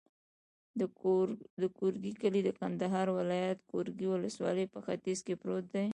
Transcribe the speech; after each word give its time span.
د 0.79 0.81
ګورکي 1.79 2.11
کلی 2.21 2.41
د 2.45 2.49
کندهار 2.59 3.07
ولایت، 3.19 3.57
ګورکي 3.71 4.05
ولسوالي 4.09 4.65
په 4.73 4.79
ختیځ 4.85 5.19
کې 5.25 5.39
پروت 5.41 5.65
دی. 5.73 5.85